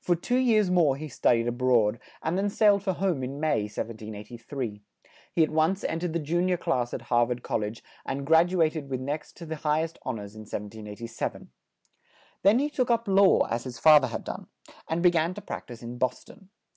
For 0.00 0.14
two 0.14 0.36
years 0.38 0.70
more 0.70 0.94
he 0.94 1.08
stud 1.08 1.38
ied 1.38 1.48
a 1.48 1.50
broad, 1.50 1.98
and 2.22 2.38
then 2.38 2.48
sailed 2.48 2.84
for 2.84 2.92
home 2.92 3.24
in 3.24 3.40
May, 3.40 3.62
1783. 3.62 4.80
He 5.32 5.42
at 5.42 5.50
once 5.50 5.82
en 5.82 5.98
tered 5.98 6.12
the 6.12 6.20
jun 6.20 6.46
ior 6.48 6.56
class 6.56 6.94
at 6.94 7.02
Har 7.10 7.26
vard 7.26 7.42
Col 7.42 7.58
lege 7.62 7.82
and 8.04 8.24
grad 8.24 8.52
u 8.52 8.60
a 8.62 8.70
ted 8.70 8.88
with 8.88 9.00
next 9.00 9.36
to 9.38 9.44
the 9.44 9.56
high 9.56 9.82
est 9.82 9.98
hon 10.04 10.20
ors 10.20 10.36
in 10.36 10.42
1787. 10.42 11.50
Then 12.44 12.60
he 12.60 12.70
took 12.70 12.92
up 12.92 13.08
law, 13.08 13.40
as 13.50 13.64
his 13.64 13.80
fa 13.80 13.98
ther 14.00 14.06
had 14.06 14.22
done, 14.22 14.46
and 14.88 15.02
be 15.02 15.10
gan 15.10 15.34
to 15.34 15.40
prac 15.40 15.66
tise 15.66 15.82
in 15.82 15.98
Bos 15.98 16.22
ton. 16.22 16.48